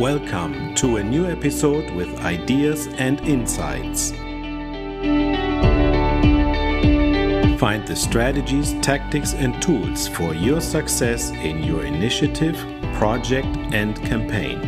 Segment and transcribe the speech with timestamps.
[0.00, 4.12] Welcome to a new episode with ideas and insights.
[7.60, 12.56] Find the strategies, tactics, and tools for your success in your initiative,
[12.94, 14.62] project, and campaign.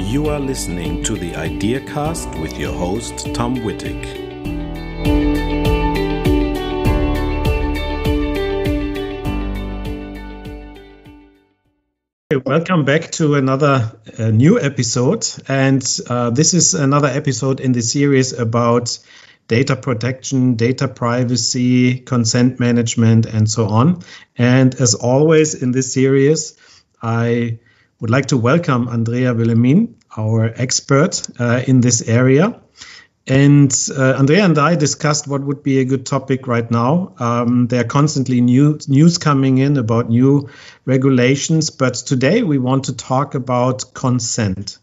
[0.00, 4.21] You are listening to the IdeaCast with your host, Tom Wittig.
[12.52, 15.26] Welcome back to another uh, new episode.
[15.48, 18.98] And uh, this is another episode in the series about
[19.48, 24.02] data protection, data privacy, consent management, and so on.
[24.36, 26.58] And as always in this series,
[27.00, 27.58] I
[28.00, 32.60] would like to welcome Andrea Wilhelmin, our expert uh, in this area.
[33.26, 37.14] And uh, Andrea and I discussed what would be a good topic right now.
[37.18, 40.48] Um, there are constantly new news coming in about new
[40.84, 44.78] regulations, but today we want to talk about consent.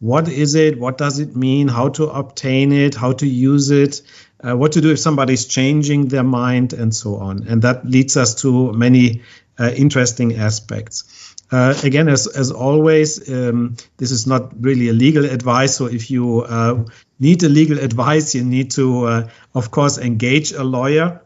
[0.00, 0.78] What is it?
[0.78, 1.66] What does it mean?
[1.66, 2.94] How to obtain it?
[2.94, 4.02] How to use it?
[4.38, 7.48] Uh, what to do if somebody's changing their mind, and so on.
[7.48, 9.22] And that leads us to many
[9.58, 11.34] uh, interesting aspects.
[11.50, 15.74] Uh, again, as, as always, um, this is not really a legal advice.
[15.74, 16.84] So if you uh,
[17.18, 21.22] need a legal advice, you need to, uh, of course, engage a lawyer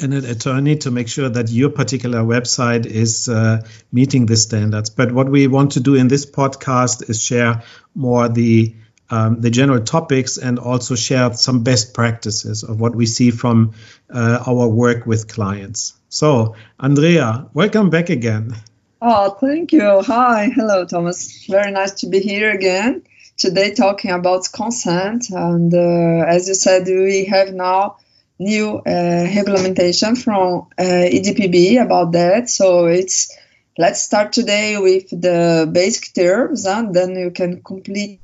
[0.00, 4.90] and an attorney to make sure that your particular website is uh, meeting the standards.
[4.90, 7.62] But what we want to do in this podcast is share
[7.94, 8.74] more the
[9.10, 13.74] um, the general topics and also share some best practices of what we see from
[14.10, 15.92] uh, our work with clients.
[16.08, 18.54] So, Andrea, welcome back again.
[19.02, 20.00] Oh, thank you.
[20.00, 20.50] Hi.
[20.54, 21.44] Hello, Thomas.
[21.46, 23.02] Very nice to be here again.
[23.36, 25.30] Today, talking about consent.
[25.30, 27.96] And uh, as you said, we have now
[28.38, 32.48] new uh, regulation from uh, EDPB about that.
[32.48, 33.36] So it's
[33.76, 38.20] let's start today with the basic terms, and then you can complete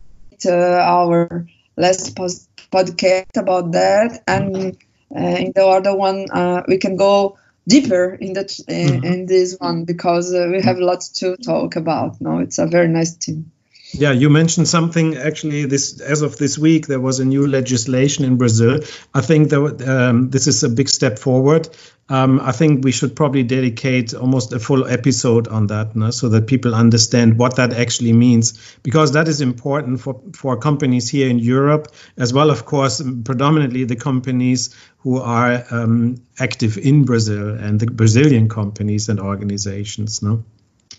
[0.47, 1.47] uh, our
[1.77, 4.23] last podcast about that.
[4.27, 4.77] And
[5.15, 7.37] uh, in the other one, uh, we can go
[7.67, 9.05] deeper in that mm-hmm.
[9.05, 12.21] in this one because uh, we have lots to talk about.
[12.21, 13.53] No, it's a very nice team.
[13.93, 15.65] Yeah, you mentioned something actually.
[15.67, 18.81] This as of this week, there was a new legislation in Brazil.
[19.15, 21.69] I think that um, this is a big step forward.
[22.09, 26.11] Um, I think we should probably dedicate almost a full episode on that, no?
[26.11, 31.09] so that people understand what that actually means, because that is important for for companies
[31.09, 32.51] here in Europe as well.
[32.51, 39.09] Of course, predominantly the companies who are um, active in Brazil and the Brazilian companies
[39.09, 40.22] and organizations.
[40.22, 40.45] No.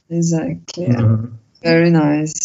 [0.10, 0.88] Exactly.
[0.88, 1.36] Mm-hmm.
[1.64, 2.41] Very nice.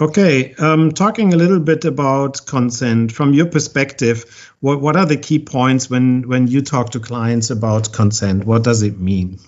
[0.00, 5.18] Okay, um, talking a little bit about consent from your perspective, what, what are the
[5.18, 8.46] key points when, when you talk to clients about consent?
[8.46, 9.38] What does it mean?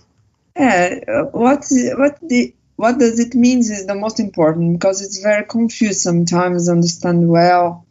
[0.54, 1.64] Yeah, what
[1.96, 6.68] what the what does it mean is the most important because it's very confused sometimes
[6.68, 7.86] understand well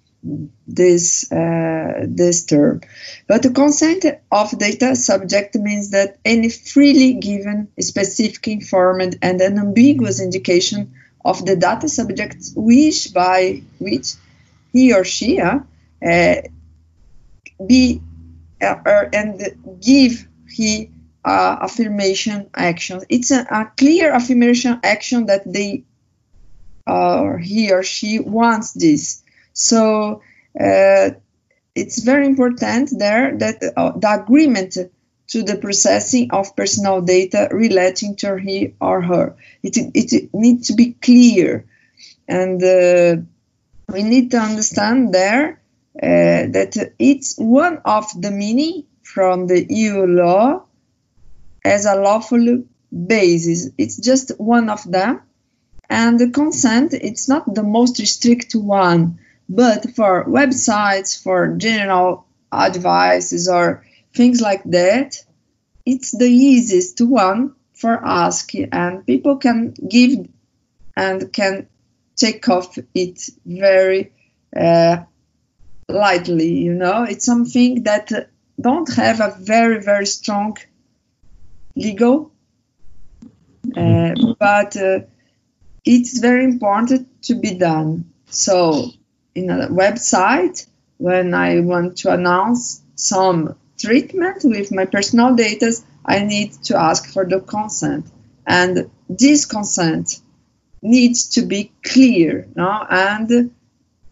[0.68, 2.82] this uh, this term.
[3.28, 10.22] But the consent of data subject means that any freely given, specific, informed, and unambiguous
[10.22, 14.16] indication of the data subject wish by which
[14.74, 15.56] he or she uh,
[17.66, 18.02] be
[18.62, 18.76] uh,
[19.14, 20.92] and give he
[21.24, 23.02] uh, affirmation action.
[23.10, 25.84] It's a, a, clear affirmation action that they
[26.88, 29.24] or he or she wants this.
[29.54, 30.22] So
[30.60, 31.10] uh,
[31.76, 34.78] it's very important there that uh, the agreement
[35.32, 39.36] to the processing of personal data relating to he or her.
[39.64, 41.66] It, it needs to be clear.
[42.28, 43.22] And uh,
[43.88, 45.62] we need to understand there
[45.96, 50.64] uh, that it's one of the meaning from the EU law
[51.64, 53.70] as a lawful basis.
[53.78, 55.22] It's just one of them.
[55.90, 63.48] And the consent, it's not the most strict one, but for websites, for general advices
[63.48, 65.16] or things like that,
[65.86, 70.28] it's the easiest one for ask and people can give
[70.96, 71.68] and can
[72.16, 74.12] take off it very
[74.56, 74.98] uh,
[75.90, 77.04] lightly you know?
[77.04, 78.12] It's something that
[78.60, 80.58] don't have a very very strong
[81.76, 82.32] legal
[83.76, 85.00] uh, but uh,
[85.86, 88.12] it's very important to be done.
[88.26, 88.92] So
[89.34, 95.74] in a website when i want to announce some treatment with my personal data,
[96.06, 98.06] I need to ask for the consent.
[98.46, 100.20] And this consent
[100.82, 102.86] needs to be clear, no?
[102.90, 103.52] and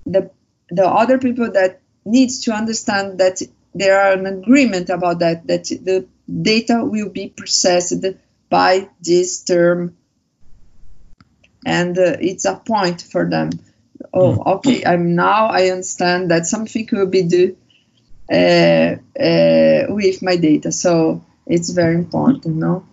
[0.05, 0.31] the
[0.71, 3.41] the other people that needs to understand that
[3.73, 8.05] there are an agreement about that, that the data will be processed
[8.49, 9.95] by this term
[11.65, 13.49] and uh, it's a point for them.
[14.13, 14.45] Oh, Mm.
[14.55, 14.85] okay.
[14.85, 15.47] I'm now.
[15.47, 17.55] I understand that something will be uh,
[18.29, 20.71] with my data.
[20.71, 22.85] So it's very important, no?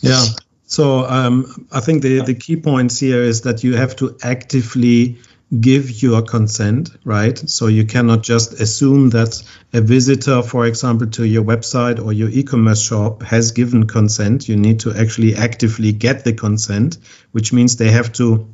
[0.00, 0.24] Yeah.
[0.64, 5.18] So um, I think the, the key points here is that you have to actively
[5.60, 7.38] give your consent, right?
[7.38, 9.42] So you cannot just assume that
[9.74, 14.48] a visitor, for example, to your website or your e-commerce shop has given consent.
[14.48, 16.96] You need to actually actively get the consent,
[17.32, 18.48] which means they have to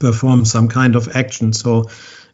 [0.00, 1.52] perform some kind of action.
[1.52, 1.88] So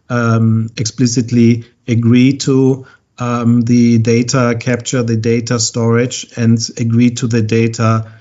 [0.09, 2.87] um, explicitly agree to
[3.21, 8.13] um, the data capture, the data storage, and agree to the data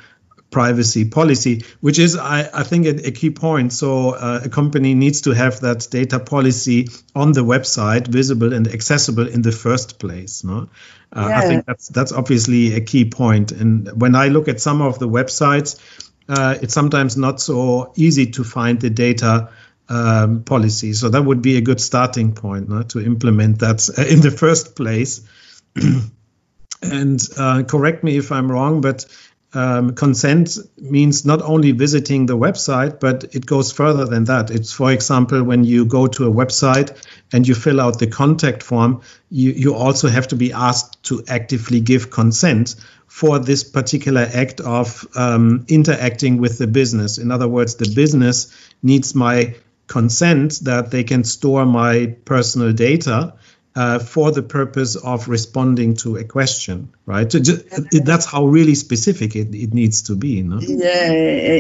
[0.52, 3.72] privacy policy, which is, I, I think, a, a, key point.
[3.72, 8.68] So uh, a company needs to have that data policy on the website, visible and
[8.68, 10.44] accessible in the first place.
[10.44, 10.70] No,
[11.14, 11.38] uh, yeah.
[11.38, 13.52] I think that's that's obviously a key point.
[13.52, 15.80] And when I look at some of the websites,
[16.28, 19.50] uh, it's sometimes not so easy to find the data.
[19.92, 20.94] Um, policy.
[20.94, 24.76] So that would be a good starting point no, to implement that in the first
[24.76, 25.28] place.
[26.84, 29.08] and uh, correct me if I'm wrong, but
[29.54, 34.52] um, consent means not only visiting the website, but it goes further than that.
[34.52, 36.96] It's, for example, when you go to a website
[37.34, 39.02] and you fill out the contact form,
[39.32, 42.76] you, you also have to be asked to actively give consent
[43.08, 47.18] for this particular act of um, interacting with the business.
[47.18, 49.56] In other words, the business needs my
[49.90, 53.34] consent that they can store my personal data
[53.76, 57.30] uh, for the purpose of responding to a question, right?
[57.30, 60.42] That's how really specific it, it needs to be.
[60.44, 60.60] No?
[60.60, 61.12] Yeah,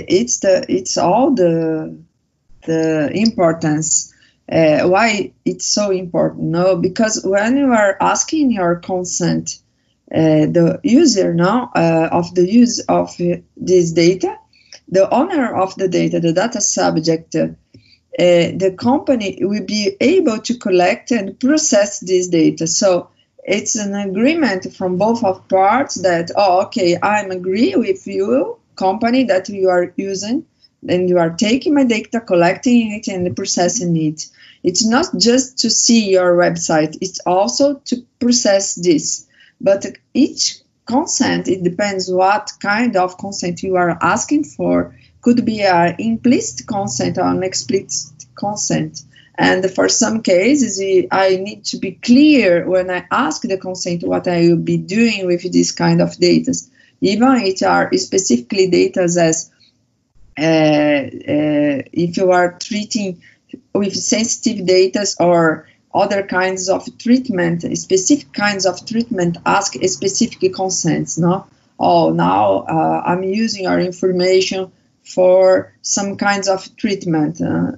[0.08, 1.98] it's the it's all the
[2.66, 4.14] the importance.
[4.52, 6.46] Uh, why it's so important?
[6.46, 9.60] No, because when you are asking your consent,
[10.12, 13.16] uh, the user now uh, of the use of
[13.56, 14.36] this data,
[14.88, 17.36] the owner of the data, the data subject
[18.18, 22.66] uh, the company will be able to collect and process this data.
[22.66, 23.10] So
[23.44, 29.26] it's an agreement from both of parts that, oh, okay, I'm agree with you, company,
[29.26, 30.46] that you are using,
[30.88, 34.28] and you are taking my data, collecting it, and processing it.
[34.64, 39.28] It's not just to see your website, it's also to process this.
[39.62, 45.62] But each consent, it depends what kind of consent you are asking for could be
[45.62, 49.04] an implicit consent or an explicit consent.
[49.36, 50.82] And for some cases,
[51.12, 55.28] I need to be clear when I ask the consent what I will be doing
[55.28, 56.54] with this kind of data.
[57.02, 59.50] Even if it are specifically data as
[60.38, 63.22] uh, uh, if you are treating
[63.74, 70.54] with sensitive data or other kinds of treatment, specific kinds of treatment ask a specific
[70.54, 71.18] consents.
[71.18, 71.46] No,
[71.80, 74.72] oh now uh, I'm using our information
[75.10, 77.72] for some kinds of treatment, uh,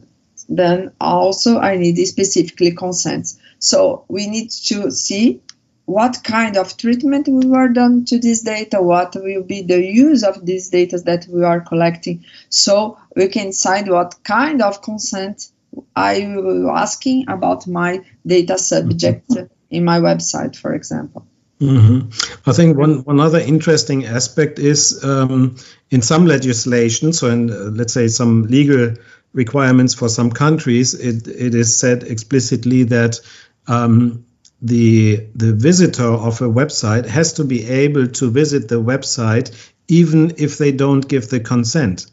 [0.50, 3.34] then also I need specifically consent.
[3.60, 5.42] So we need to see
[5.86, 10.24] what kind of treatment we were done to this data, what will be the use
[10.24, 15.50] of these data that we are collecting, so we can decide what kind of consent
[15.96, 19.32] I will asking about my data subject
[19.70, 21.26] in my website, for example.
[21.62, 22.50] Mm-hmm.
[22.50, 25.58] I think one, one other interesting aspect is um,
[25.92, 28.96] in some legislation, so in uh, let's say some legal
[29.34, 33.20] requirements for some countries, it, it is said explicitly that
[33.68, 34.26] um,
[34.62, 40.34] the the visitor of a website has to be able to visit the website even
[40.38, 42.08] if they don't give the consent.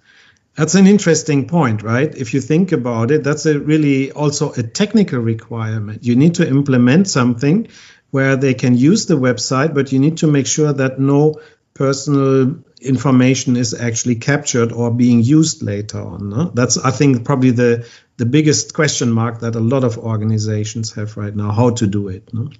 [0.57, 2.13] That's an interesting point, right?
[2.17, 6.05] If you think about it, that's a really also a technical requirement.
[6.05, 7.69] You need to implement something
[8.11, 11.41] where they can use the website, but you need to make sure that no
[11.75, 16.29] personal information is actually captured or being used later on.
[16.29, 16.45] No?
[16.55, 21.17] That's, I think, probably the the biggest question mark that a lot of organizations have
[21.17, 22.33] right now: how to do it.
[22.33, 22.51] No?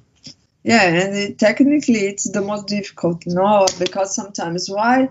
[0.63, 3.25] Yeah, and it, technically, it's the most difficult.
[3.27, 5.11] No, because sometimes why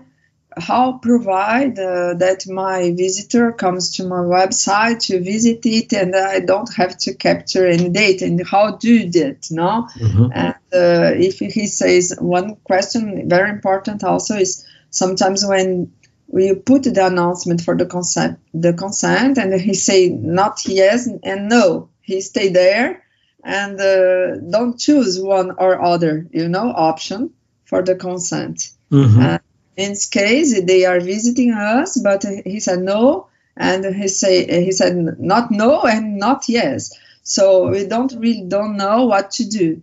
[0.60, 6.40] how provide uh, that my visitor comes to my website to visit it and I
[6.40, 9.88] don't have to capture any data and how do that no?
[9.96, 10.26] Mm-hmm.
[10.32, 15.92] and uh, if he says one question very important also is sometimes when
[16.26, 21.48] we put the announcement for the consent the consent and he say not yes and
[21.48, 23.02] no he stay there
[23.44, 27.30] and uh, don't choose one or other you know option
[27.64, 28.70] for the consent.
[28.90, 29.36] Mm-hmm
[29.78, 34.72] in this case they are visiting us but he said no and he say he
[34.72, 36.92] said not no and not yes
[37.22, 39.80] so we don't really don't know what to do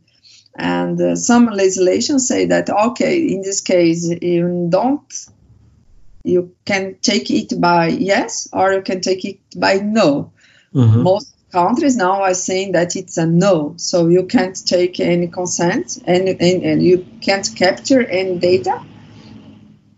[0.57, 5.27] and uh, some legislation say that okay in this case you don't
[6.25, 10.31] you can take it by yes or you can take it by no.
[10.73, 11.03] Mhm.
[11.03, 15.99] Most countries now are saying that it's a no, so you can't take any consent
[16.05, 18.81] and, and, and you can't capture any data.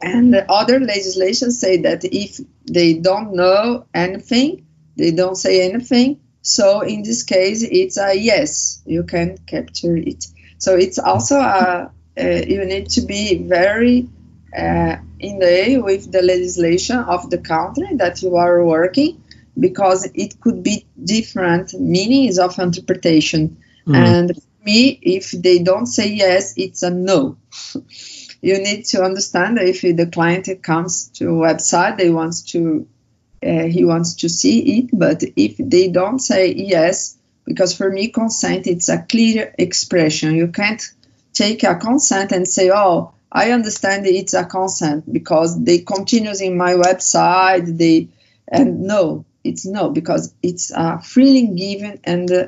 [0.01, 6.20] And the other legislations say that if they don't know anything, they don't say anything.
[6.42, 10.25] So in this case, it's a yes, you can capture it.
[10.60, 14.10] So it's also a uh, you need to be very
[14.58, 19.22] uh, in the with the legislation of the country that you are working
[19.60, 23.58] because it could be different meanings of interpretation.
[23.86, 23.96] Mm.
[23.96, 24.32] And
[24.66, 27.38] me, if they don't say yes, it's a no.
[28.41, 32.88] you need to understand if the client comes to website, they wants to
[33.44, 38.10] uh, he wants to see it, but if they don't say yes, because for me
[38.10, 40.36] consent it's a clear expression.
[40.36, 40.82] You can't
[41.34, 46.58] take a consent and say, oh, I understand it's a consent because they continues in
[46.58, 47.77] my website.
[47.77, 48.10] They
[48.48, 52.46] and no, it's no because it's a freely given and uh,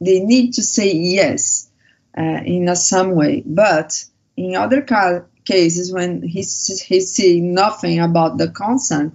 [0.00, 1.70] they need to say yes
[2.16, 3.42] uh, in a some way.
[3.44, 4.04] But
[4.36, 6.42] in other ca- cases when he
[6.88, 9.10] he see nothing about the consent,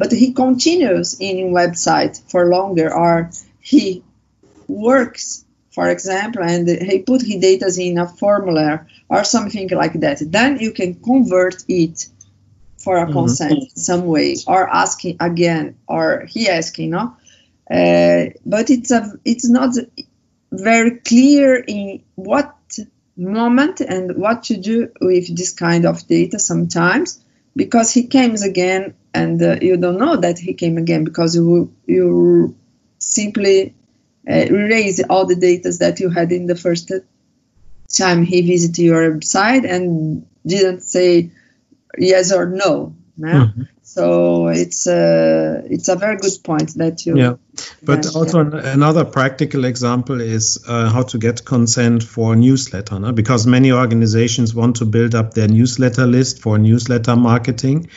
[0.00, 3.30] but he continues in website for longer or
[3.72, 4.02] he
[4.68, 5.44] works
[5.76, 8.70] for example and he put his data in a formula
[9.08, 11.96] or something like that then you can convert it
[12.84, 13.12] for a Mhm.
[13.18, 17.02] consent in some way or asking again or he asking no
[17.78, 18.22] uh,
[18.54, 19.72] but it's a it's not
[20.70, 22.54] very clear in what
[23.20, 27.20] moment and what to do with this kind of data sometimes
[27.54, 31.72] because he comes again and uh, you don't know that he came again because you
[31.86, 32.54] you
[32.98, 33.74] simply
[34.28, 36.92] uh, erase all the data that you had in the first
[37.96, 41.30] time he visited your website and didn't say
[41.98, 42.94] yes or no.
[43.18, 43.68] Mhm.
[43.92, 47.18] So it's a it's a very good point that you.
[47.18, 47.34] Yeah.
[47.82, 48.14] But mentioned.
[48.14, 53.10] also an- another practical example is uh, how to get consent for newsletter, no?
[53.10, 57.88] because many organizations want to build up their newsletter list for newsletter marketing.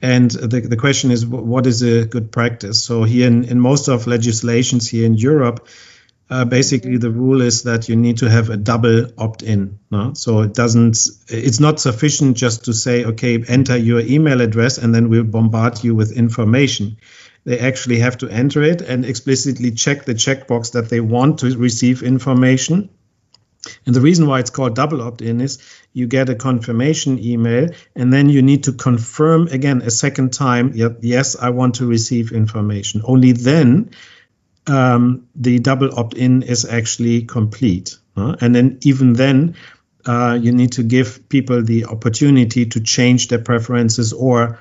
[0.00, 2.84] And the, the question is, what is a good practice?
[2.84, 5.66] So here in, in most of legislations here in Europe,
[6.30, 9.80] uh, basically the rule is that you need to have a double opt-in.
[9.90, 10.14] No?
[10.14, 10.96] So it doesn't,
[11.28, 15.82] it's not sufficient just to say, okay, enter your email address and then we'll bombard
[15.84, 16.96] you with information
[17.44, 21.56] they actually have to enter it and explicitly check the checkbox that they want to
[21.56, 22.90] receive information.
[23.86, 25.58] And the reason why it's called double opt in is
[25.92, 30.72] you get a confirmation email and then you need to confirm again a second time,
[30.74, 33.02] yes, I want to receive information.
[33.04, 33.90] Only then
[34.66, 37.96] um, the double opt in is actually complete.
[38.16, 39.54] And then, even then,
[40.04, 44.58] uh, you need to give people the opportunity to change their preferences or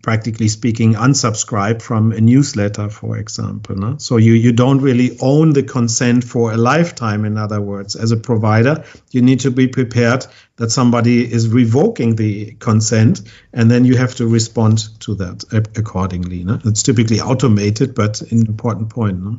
[0.00, 3.76] practically speaking, unsubscribe from a newsletter, for example.
[3.76, 3.96] No?
[3.98, 7.94] So you, you don't really own the consent for a lifetime, in other words.
[7.94, 13.22] As a provider, you need to be prepared that somebody is revoking the consent,
[13.52, 15.44] and then you have to respond to that
[15.76, 16.44] accordingly.
[16.44, 16.58] No?
[16.64, 19.22] It's typically automated, but an important point.
[19.22, 19.36] No?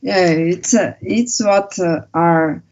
[0.00, 2.62] Yeah, it's uh, it's what uh, are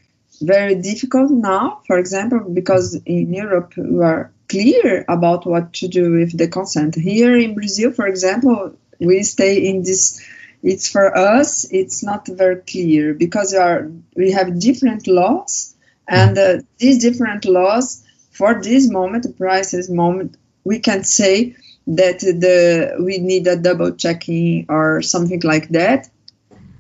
[0.43, 1.81] very difficult now.
[1.87, 6.95] For example, because in Europe we are clear about what to do with the consent.
[6.95, 10.23] Here in Brazil, for example, we stay in this.
[10.63, 11.67] It's for us.
[11.71, 15.75] It's not very clear because we are we have different laws,
[16.07, 21.57] and uh, these different laws for this moment, the prices moment, we can say
[21.87, 26.09] that the we need a double checking or something like that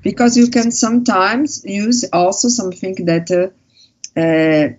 [0.03, 4.75] because you can sometimes use also something that uh, uh,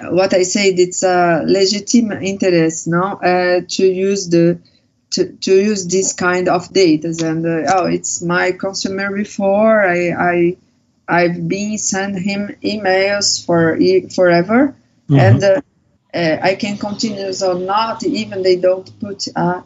[0.00, 4.58] what I said it's a legitimate interest no uh, to use the
[5.10, 10.10] to, to use this kind of data and uh, oh it's my consumer before I,
[10.10, 10.56] I
[11.08, 14.74] I've been send him emails for e- forever
[15.08, 15.18] Mhm.
[15.18, 15.60] and uh,
[16.14, 19.64] uh, I can continue or not even they don't put a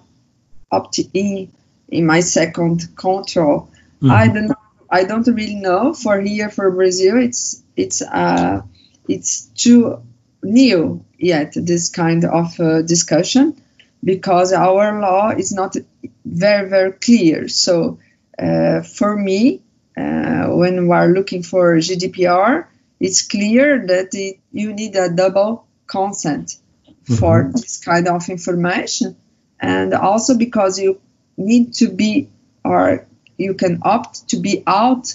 [0.71, 1.53] opt in
[1.89, 3.69] in my second control
[4.05, 4.57] I don't know.
[4.91, 5.95] I don't really know.
[5.95, 8.63] For here, for Brazil, it's it's uh,
[9.09, 10.03] it's too
[10.43, 11.53] new yet.
[11.55, 13.63] This kind of uh, discussion
[14.05, 15.77] because our law is not
[16.25, 17.49] very very clear.
[17.49, 17.99] So
[18.39, 19.63] uh, for me,
[19.97, 22.67] uh, when we are looking for GDPR,
[23.01, 26.57] it's clear that it, you need a double consent
[27.05, 29.17] for this kind of information,
[29.61, 31.01] and also because you
[31.37, 32.29] need to be
[32.65, 33.07] or
[33.37, 35.15] you can opt to be out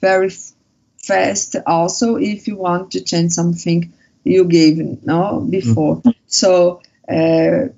[0.00, 0.52] very f-
[0.98, 3.92] fast also if you want to change something
[4.24, 7.68] you gave no before so uh,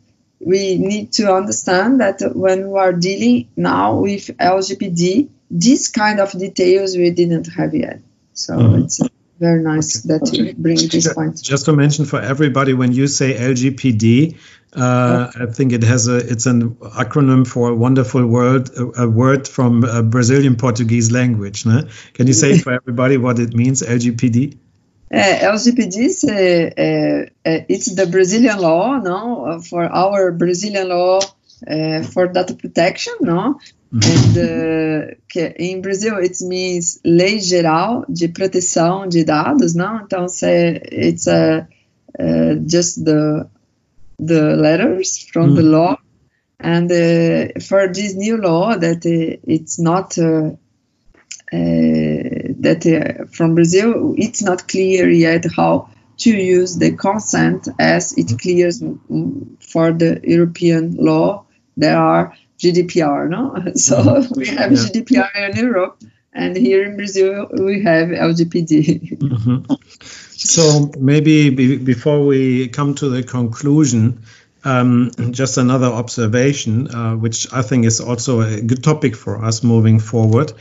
[0.45, 6.33] we need to understand that when we are dealing now with LGPD, this kind of
[6.33, 8.01] details we didn't have yet.
[8.35, 8.85] So mm-hmm.
[8.85, 9.01] it's
[9.41, 10.19] very nice okay.
[10.19, 11.43] that you bring this point.
[11.43, 14.37] Just to mention for everybody, when you say LGPD,
[14.77, 19.47] uh, I think it has a it's an acronym for a wonderful word a, word
[19.49, 21.65] from a Brazilian Portuguese language.
[21.65, 21.83] No?
[22.13, 24.59] Can you say for everybody what it means LGPD?
[25.13, 31.21] Uh, LGPD uh, uh, it's the Brazilian law, no, for our Brazilian law
[31.69, 33.61] uh, for data protection, no.
[33.95, 34.39] Mm-hmm.
[34.39, 40.01] And uh, in Brazil it means Lei Geral de Proteção de Dados, não?
[40.03, 41.69] Então, it's a,
[42.19, 43.49] uh, just the
[44.19, 45.57] the letters from mm.
[45.57, 45.97] the law.
[46.59, 50.53] And uh, for this new law, that uh, it's not uh,
[51.53, 52.14] uh
[52.65, 58.39] that uh, from Brazil, it's not clear yet how to use the consent as it
[58.39, 58.83] clears
[59.61, 61.45] for the European law.
[61.77, 63.73] There are GDPR, no?
[63.75, 64.35] So mm-hmm.
[64.41, 64.79] we have yeah.
[64.79, 66.03] GDPR in Europe,
[66.33, 69.19] and here in Brazil we have LGPD.
[69.19, 69.75] Mm-hmm.
[70.37, 74.25] So maybe be, before we come to the conclusion,
[74.63, 79.63] um, just another observation, uh, which I think is also a good topic for us
[79.63, 80.53] moving forward.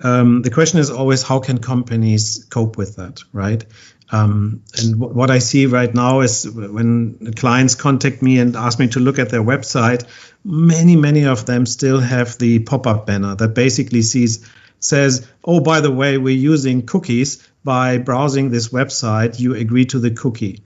[0.00, 3.64] Um, the question is always how can companies cope with that, right?
[4.12, 8.78] Um, and w- what I see right now is when clients contact me and ask
[8.78, 10.04] me to look at their website,
[10.44, 14.48] many, many of them still have the pop up banner that basically sees
[14.80, 17.46] says, oh, by the way, we're using cookies.
[17.62, 20.62] By browsing this website, you agree to the cookie.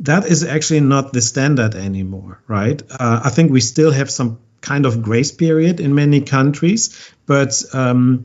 [0.00, 2.82] That is actually not the standard anymore, right?
[2.90, 7.62] Uh, I think we still have some kind of grace period in many countries, but
[7.74, 8.24] um,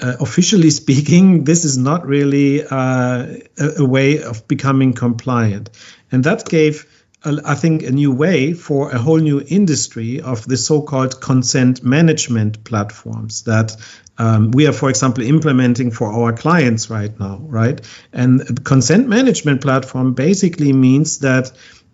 [0.00, 5.70] uh, officially speaking, this is not really uh, a, a, way of becoming compliant.
[6.12, 6.86] And that gave
[7.26, 11.82] I think, a new way for a whole new industry of the so called consent
[11.82, 13.76] management platforms that
[14.18, 17.80] um, we are, for example, implementing for our clients right now, right?
[18.12, 21.50] And consent management platform basically means that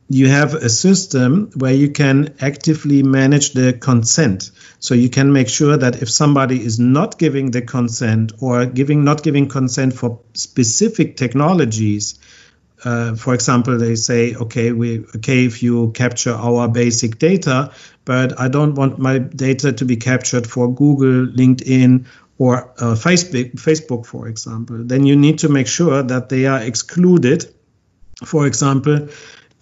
[0.09, 4.51] you have a system where you can actively manage the consent.
[4.79, 9.05] So you can make sure that if somebody is not giving the consent or giving
[9.05, 12.19] not giving consent for specific technologies,
[12.85, 17.73] uh, for example, they say, okay, we okay if you capture our basic data,
[18.05, 22.07] but I don't want my data to be captured for Google, LinkedIn,
[22.39, 24.79] or uh, Facebook, Facebook, for example.
[24.81, 27.47] Then you need to make sure that they are excluded.
[28.25, 29.09] For example,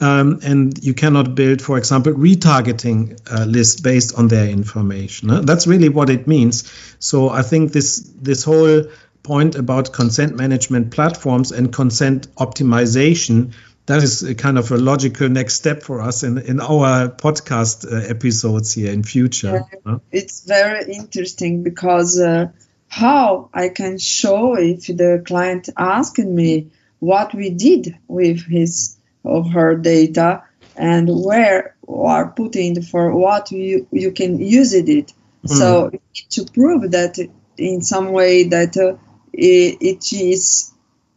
[0.00, 5.44] um, and you cannot build, for example, retargeting uh, lists based on their information.
[5.44, 6.72] That's really what it means.
[6.98, 8.84] So I think this this whole
[9.22, 13.52] point about consent management platforms and consent optimization
[13.90, 17.90] that is a kind of a logical next step for us in, in our podcast
[17.90, 19.66] uh, episodes here in future.
[19.84, 22.52] Yeah, It's very interesting because uh,
[22.86, 29.44] how I can show if the client asked me what we did with his or
[29.44, 30.42] her data
[30.76, 34.86] and where are putting for what you, you can use it.
[34.86, 35.48] Mm.
[35.48, 35.90] So
[36.30, 37.18] to prove that
[37.56, 38.96] in some way that uh,
[39.32, 40.72] it is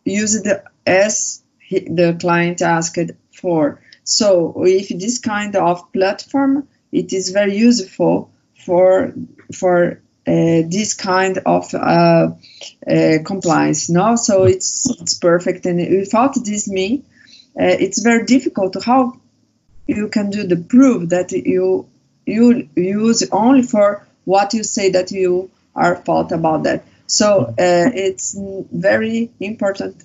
[0.06, 0.48] used
[0.86, 3.82] as the client asked for.
[4.04, 8.32] So if this kind of platform, it is very useful
[8.66, 9.14] for
[9.54, 12.32] for uh, this kind of uh,
[12.88, 13.90] uh, compliance.
[13.90, 15.66] No, so it's it's perfect.
[15.66, 17.04] And without this me,
[17.56, 19.20] it's very difficult how
[19.88, 21.88] you can do the proof that you
[22.26, 26.86] you use only for what you say that you are thought about that.
[27.08, 28.36] So uh, it's
[28.72, 30.04] very important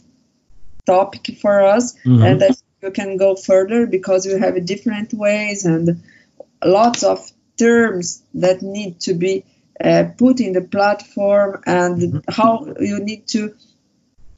[0.84, 2.22] topic for us, mm-hmm.
[2.22, 6.02] and that you can go further because we have different ways and
[6.64, 9.44] lots of terms that need to be
[9.82, 12.18] uh, put in the platform and mm-hmm.
[12.28, 13.54] how you need to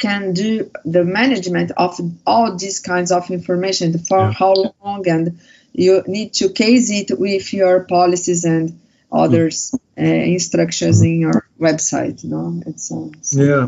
[0.00, 4.32] can do the management of all these kinds of information for yeah.
[4.32, 5.40] how long and
[5.72, 8.80] you need to case it with your policies and
[9.12, 13.66] others uh, instructions in your website you know it's uh, yeah.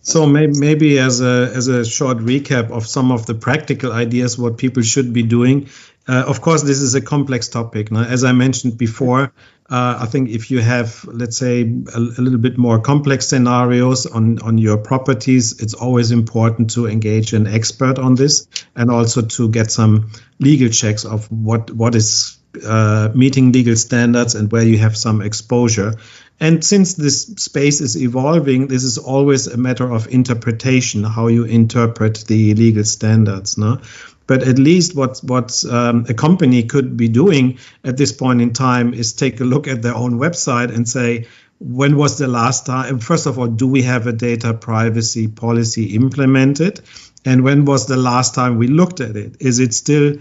[0.00, 4.38] So maybe, maybe as a as a short recap of some of the practical ideas
[4.38, 5.68] what people should be doing.
[6.08, 9.32] Uh, of course this is a complex topic now as i mentioned before
[9.68, 14.06] uh, i think if you have let's say a, a, little bit more complex scenarios
[14.06, 19.22] on on your properties it's always important to engage an expert on this and also
[19.22, 24.62] to get some legal checks of what what is uh, meeting legal standards and where
[24.62, 25.94] you have some exposure.
[26.38, 31.44] And since this space is evolving, this is always a matter of interpretation, how you
[31.44, 33.56] interpret the legal standards.
[33.56, 33.80] No?
[34.26, 38.52] But at least what what um, a company could be doing at this point in
[38.52, 41.26] time is take a look at their own website and say,
[41.58, 42.98] when was the last time?
[42.98, 46.80] First of all, do we have a data privacy policy implemented?
[47.24, 49.36] And when was the last time we looked at it?
[49.40, 50.16] Is it still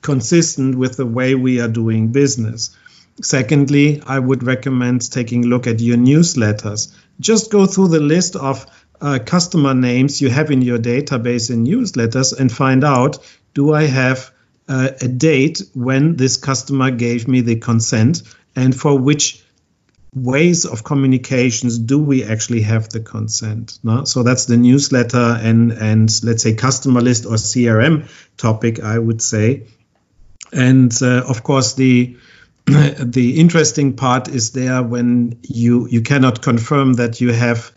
[0.00, 2.76] consistent with the way we are doing business?
[3.20, 6.92] Secondly, I would recommend taking a look at your newsletters.
[7.20, 8.66] Just go through the list of
[9.00, 13.18] uh, customer names you have in your database in newsletters and find out
[13.54, 14.30] do I have
[14.68, 18.22] uh, a date when this customer gave me the consent?
[18.54, 19.44] And for which
[20.14, 23.78] ways of communications do we actually have the consent?
[23.82, 24.04] No?
[24.04, 29.22] so that's the newsletter and and let's say customer list or crm topic i would
[29.22, 29.66] say.
[30.52, 32.16] And uh, of course the
[32.66, 37.72] the interesting part is there when you you cannot confirm that you have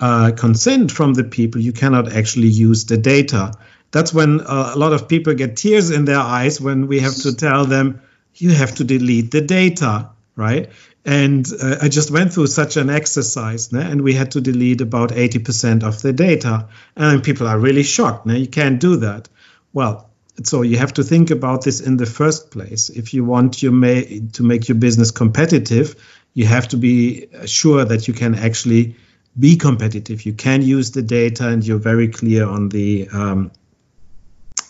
[0.00, 1.60] uh, consent from the people.
[1.60, 3.52] You cannot actually use the data
[3.90, 7.14] that's when uh, a lot of people get tears in their eyes when we have
[7.14, 8.02] to tell them
[8.34, 10.70] you have to delete the data right
[11.06, 13.88] and uh, I just went through such an exercise, né?
[13.88, 16.66] and we had to delete about 80% of the data.
[16.96, 18.26] And people are really shocked.
[18.26, 18.40] Né?
[18.40, 19.28] You can't do that.
[19.72, 20.10] Well,
[20.42, 22.90] so you have to think about this in the first place.
[22.90, 25.94] If you want your may, to make your business competitive,
[26.34, 28.96] you have to be sure that you can actually
[29.38, 30.26] be competitive.
[30.26, 33.52] You can use the data, and you're very clear on the um,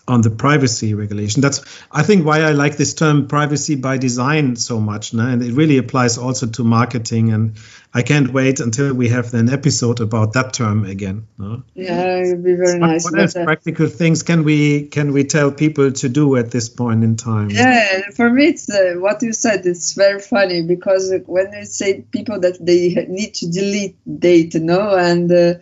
[0.09, 1.43] on the privacy regulation.
[1.43, 5.27] That's I think why I like this term privacy by design so much, no?
[5.27, 7.33] and it really applies also to marketing.
[7.33, 7.57] And
[7.93, 11.27] I can't wait until we have an episode about that term again.
[11.39, 11.65] No?
[11.75, 13.05] Yeah, it would be very nice.
[13.05, 17.03] What else practical things can we can we tell people to do at this point
[17.03, 17.51] in time?
[17.51, 19.67] Yeah, for me, it's uh, what you said.
[19.67, 24.95] It's very funny because when you say people that they need to delete data, no,
[24.95, 25.55] and uh,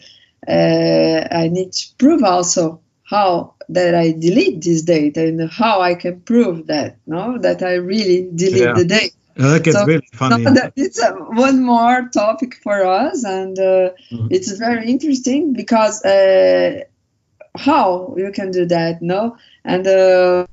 [0.47, 5.95] uh, I need to prove also how that I delete this data and how I
[5.95, 8.73] can prove that, no, that I really delete yeah.
[8.73, 9.15] the data.
[9.37, 10.45] that gets so, really funny.
[10.45, 14.29] So it's a, one more topic for us, and uh, mm-hmm.
[14.31, 16.85] it's very interesting because uh,
[17.57, 19.37] how you can do that, no?
[19.65, 20.47] And uh,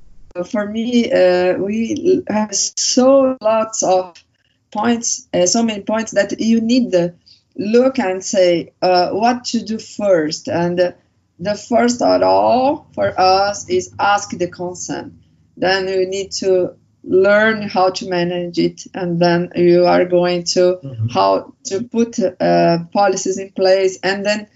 [0.50, 4.22] for me, uh, we have so lots of
[4.70, 7.14] points, uh, so many points that you need to
[7.56, 10.94] look and say uh, what to do first, and
[11.42, 15.14] the first of all for us is ask the consent.
[15.56, 20.78] Then you need to learn how to manage it, and then you are going to
[20.82, 21.08] mm-hmm.
[21.08, 24.46] how to put uh, policies in place, and then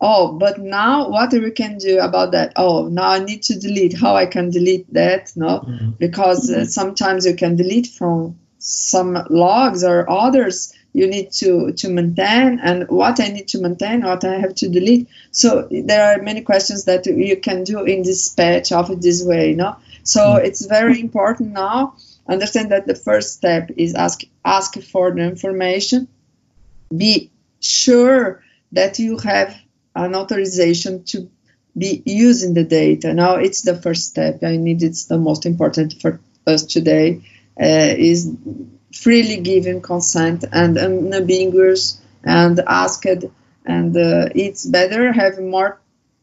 [0.00, 2.52] oh, but now what we can do about that?
[2.56, 3.98] Oh, now I need to delete.
[3.98, 5.32] How I can delete that?
[5.34, 5.90] No, mm-hmm.
[5.98, 11.90] because uh, sometimes you can delete from some logs or others you need to to
[11.90, 15.08] maintain and what i need to maintain what i have to delete.
[15.30, 19.56] So there are many questions that you can do in dispatch of this way you
[19.56, 20.44] know so mm.
[20.44, 21.94] it's very important now
[22.28, 26.08] understand that the first step is ask ask for the information.
[26.96, 28.42] Be sure
[28.72, 29.56] that you have
[29.94, 31.30] an authorization to
[31.76, 33.12] be using the data.
[33.14, 34.42] Now it's the first step.
[34.42, 37.22] I need it's the most important for us today
[37.58, 38.30] is
[38.92, 43.24] freely given consent and unambiguous and asked
[43.64, 45.80] and uh, it's better have more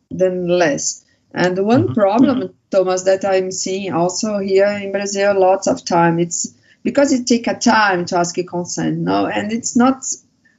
[0.09, 1.93] than less and one mm-hmm.
[1.93, 7.25] problem thomas that i'm seeing also here in brazil lots of time it's because it
[7.25, 10.03] take a time to ask a consent no and it's not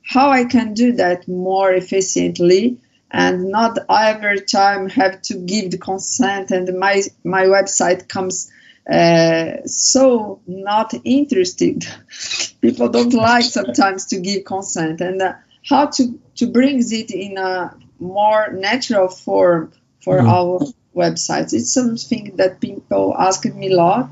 [0.02, 2.78] how i can do that more efficiently
[3.10, 8.50] and not every time have to give the consent and my my website comes
[8.90, 11.86] uh, so not interested.
[12.60, 15.34] People don't like sometimes to give consent, and uh,
[15.68, 20.28] how to to bring it in a more natural form for mm-hmm.
[20.28, 20.60] our
[20.94, 21.52] websites.
[21.52, 24.10] It's something that people ask me a lot.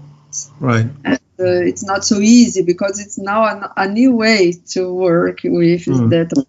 [0.60, 0.86] Right.
[1.04, 5.40] And, uh, it's not so easy because it's now a, a new way to work
[5.44, 6.10] with mm.
[6.10, 6.46] that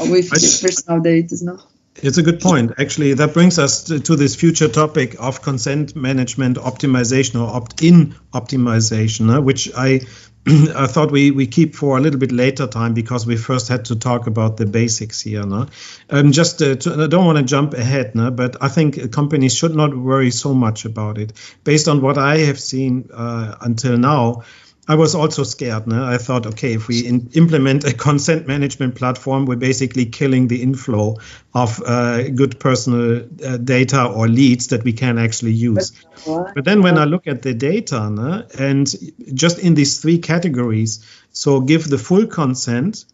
[0.00, 1.36] with personal data.
[1.42, 1.58] No?
[1.96, 2.72] It's a good point.
[2.78, 8.14] Actually, that brings us to, to, this future topic of consent management optimization or opt-in
[8.32, 10.00] optimization, uh, which I,
[10.46, 13.84] I thought we, we keep for a little bit later time because we first had
[13.86, 15.44] to talk about the basics here.
[15.44, 15.66] No?
[16.08, 18.30] Um, just uh, to, I don't want to jump ahead, no?
[18.30, 21.34] but I think companies should not worry so much about it.
[21.62, 24.44] Based on what I have seen uh, until now,
[24.88, 25.86] I was also scared.
[25.86, 26.04] No?
[26.04, 30.60] I thought, okay, if we in, implement a consent management platform, we're basically killing the
[30.60, 31.18] inflow
[31.54, 35.92] of uh, good personal uh, data or leads that we can actually use.
[36.26, 38.44] But then when I look at the data, no?
[38.58, 38.92] and
[39.34, 43.04] just in these three categories, so give the full consent,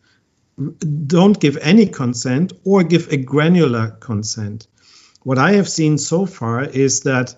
[1.07, 4.66] don't give any consent, or give a granular consent.
[5.22, 7.35] What I have seen so far is that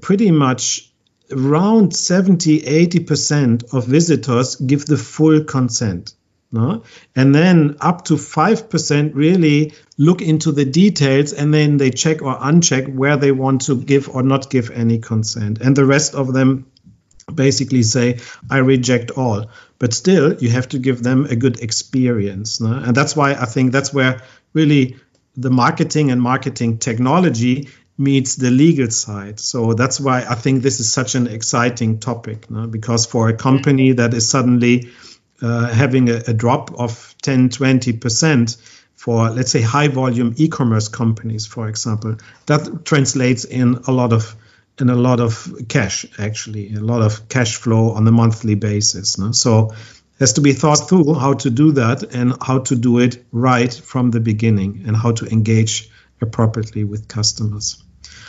[0.00, 0.90] pretty much
[1.30, 6.14] around 70 80% of visitors give the full consent.
[6.52, 6.84] No?
[7.14, 12.36] And then up to 5% really look into the details and then they check or
[12.36, 15.60] uncheck where they want to give or not give any consent.
[15.60, 16.66] And the rest of them
[17.34, 19.50] basically say, I reject all.
[19.78, 22.60] But still, you have to give them a good experience.
[22.60, 22.72] No?
[22.72, 24.22] And that's why I think that's where
[24.54, 24.96] really
[25.36, 29.40] the marketing and marketing technology meets the legal side.
[29.40, 32.66] So that's why I think this is such an exciting topic, no?
[32.66, 34.90] because for a company that is suddenly
[35.40, 38.56] uh, having a, a, drop of 10, 20%
[38.94, 44.12] for, let's say, high volume e commerce companies, for example, that translates in a lot
[44.12, 44.34] of
[44.78, 49.16] in a lot of cash actually a lot of cash flow on a monthly basis
[49.18, 49.32] no?
[49.32, 49.72] so
[50.18, 53.72] has to be thought through how to do that and how to do it right
[53.72, 55.88] from the beginning and how to engage
[56.20, 57.82] appropriately with customers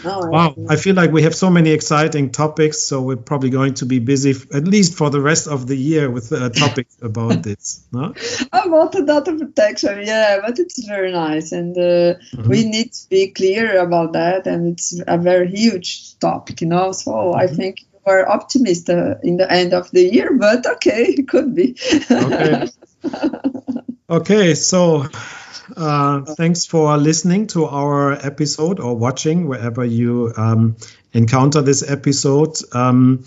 [0.05, 3.73] Oh, wow, I feel like we have so many exciting topics, so we're probably going
[3.75, 7.41] to be busy at least for the rest of the year with uh, topics about
[7.41, 7.83] this.
[7.91, 8.13] No?
[8.53, 12.47] About the data protection, yeah, but it's very nice, and uh, mm-hmm.
[12.47, 16.91] we need to be clear about that, and it's a very huge topic, you know.
[16.91, 17.39] So mm-hmm.
[17.39, 21.27] I think you are optimistic uh, in the end of the year, but okay, it
[21.27, 21.75] could be.
[22.11, 22.69] okay.
[24.09, 25.07] okay, so
[25.75, 30.77] uh, thanks for listening to our episode or watching wherever you um,
[31.13, 32.57] encounter this episode.
[32.73, 33.23] Um,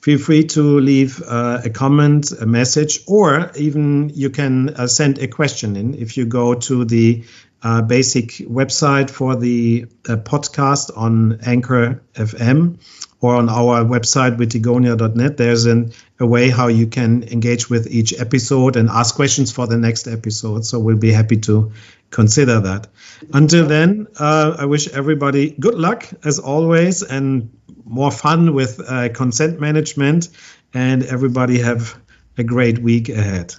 [0.00, 5.18] feel free to leave uh, a comment, a message, or even you can uh, send
[5.18, 7.24] a question in if you go to the
[7.62, 12.78] uh, basic website for the uh, podcast on Anchor FM
[13.20, 15.36] or on our website, wittigonia.net.
[15.36, 19.66] There's an, a way how you can engage with each episode and ask questions for
[19.66, 20.64] the next episode.
[20.64, 21.72] So we'll be happy to
[22.10, 22.86] consider that.
[23.32, 27.50] Until then, uh, I wish everybody good luck as always and
[27.84, 30.28] more fun with uh, consent management.
[30.74, 31.98] And everybody have
[32.36, 33.54] a great week ahead.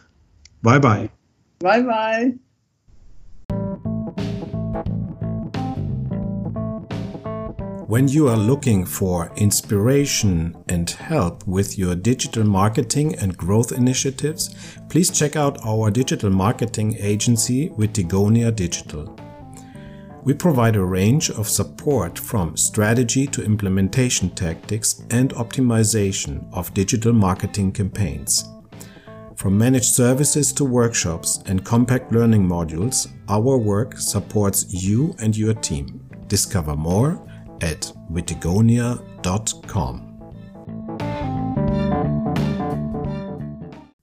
[0.61, 1.09] Bye bye.
[1.59, 2.33] Bye bye.
[7.89, 14.53] When you are looking for inspiration and help with your digital marketing and growth initiatives,
[14.89, 19.17] please check out our digital marketing agency Wittigonia Digital.
[20.23, 27.11] We provide a range of support from strategy to implementation tactics and optimization of digital
[27.11, 28.47] marketing campaigns.
[29.35, 35.55] From managed services to workshops and compact learning modules, our work supports you and your
[35.55, 36.07] team.
[36.27, 37.25] Discover more
[37.61, 40.05] at wittigonia.com.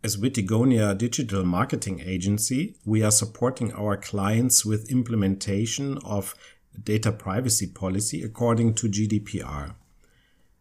[0.05, 6.35] As Wittigonia Digital Marketing Agency, we are supporting our clients with implementation of
[6.81, 9.75] data privacy policy according to GDPR.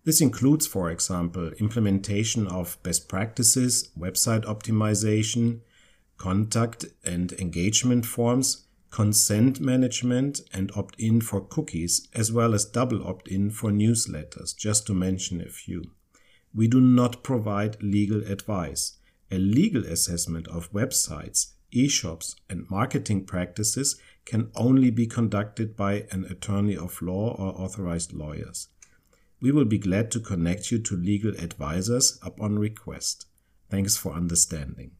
[0.03, 5.59] This includes, for example, implementation of best practices, website optimization,
[6.17, 8.64] contact and engagement forms,
[8.95, 14.93] consent management and opt-in for cookies, as well as double opt-in for newsletters, just to
[14.93, 15.83] mention a few.
[16.53, 18.93] We do not provide legal advice.
[19.29, 26.23] A legal assessment of websites, e-shops and marketing practices can only be conducted by an
[26.29, 28.69] attorney of law or authorized lawyers.
[29.41, 33.25] We will be glad to connect you to legal advisors upon request.
[33.69, 34.91] Thanks for understanding.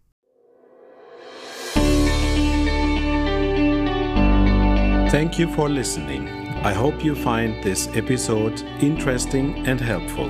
[5.15, 6.28] Thank you for listening.
[6.65, 10.28] I hope you find this episode interesting and helpful.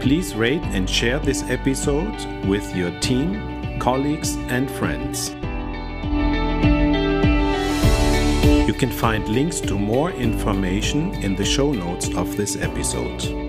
[0.00, 2.12] Please rate and share this episode
[2.44, 5.30] with your team, colleagues, and friends.
[8.66, 13.41] You can find links to more information in the show notes of this episode.